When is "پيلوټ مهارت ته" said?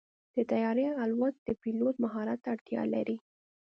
1.61-2.49